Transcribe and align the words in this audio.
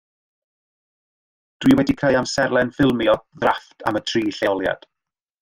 Dwi 1.65 1.75
wedi 1.81 1.95
creu 1.99 2.17
amserlen 2.21 2.73
ffilmio 2.79 3.15
ddrafft 3.45 3.87
am 3.91 4.01
y 4.01 4.03
tri 4.13 4.25
lleoliad 4.41 4.91